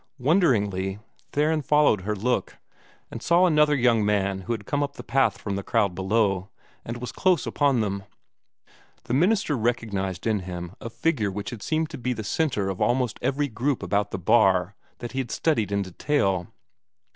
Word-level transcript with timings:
Wonderingly, 0.17 0.97
Theron 1.31 1.61
followed 1.61 2.01
her 2.01 2.15
look, 2.15 2.57
and 3.11 3.21
saw 3.21 3.45
another 3.45 3.75
young 3.75 4.03
man 4.03 4.39
who 4.41 4.51
had 4.53 4.65
come 4.65 4.81
up 4.81 4.93
the 4.95 5.03
path 5.03 5.37
from 5.37 5.55
the 5.55 5.61
crowd 5.61 5.93
below, 5.93 6.49
and 6.83 6.97
was 6.97 7.11
close 7.11 7.45
upon 7.45 7.81
them. 7.81 8.05
The 9.03 9.13
minister 9.13 9.55
recognized 9.55 10.25
in 10.25 10.39
him 10.39 10.73
a 10.81 10.89
figure 10.89 11.29
which 11.29 11.51
had 11.51 11.61
seemed 11.61 11.91
to 11.91 11.99
be 11.99 12.13
the 12.13 12.23
centre 12.23 12.67
of 12.67 12.81
almost 12.81 13.19
every 13.21 13.47
group 13.47 13.83
about 13.83 14.09
the 14.09 14.17
bar 14.17 14.75
that 14.97 15.11
he 15.11 15.19
had 15.19 15.29
studied 15.29 15.71
in 15.71 15.83
detail. 15.83 16.47